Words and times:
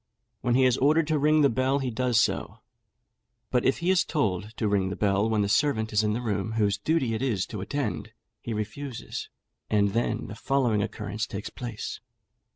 When 0.41 0.55
he 0.55 0.65
is 0.65 0.77
ordered 0.79 1.05
to 1.09 1.19
ring 1.19 1.41
the 1.43 1.47
bell, 1.51 1.77
he 1.77 1.91
does 1.91 2.19
so; 2.19 2.61
but 3.51 3.63
if 3.63 3.77
he 3.77 3.91
is 3.91 4.03
told 4.03 4.49
to 4.57 4.67
ring 4.67 4.89
the 4.89 4.95
bell 4.95 5.29
when 5.29 5.43
the 5.43 5.47
servant 5.47 5.93
is 5.93 6.01
in 6.01 6.13
the 6.13 6.23
room 6.23 6.53
whose 6.53 6.79
duty 6.79 7.13
it 7.13 7.21
is 7.21 7.45
to 7.45 7.61
attend, 7.61 8.11
he 8.41 8.51
refuses, 8.51 9.29
and 9.69 9.89
then 9.89 10.25
the 10.25 10.33
following 10.33 10.81
occurrence 10.81 11.27
takes 11.27 11.51
place. 11.51 11.99